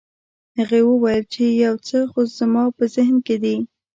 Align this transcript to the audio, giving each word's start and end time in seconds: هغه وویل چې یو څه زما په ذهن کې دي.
هغه 0.57 0.77
وویل 0.89 1.23
چې 1.33 1.43
یو 1.65 1.75
څه 1.87 1.97
زما 2.37 2.63
په 2.77 2.83
ذهن 2.95 3.15
کې 3.25 3.35
دي. 3.43 3.57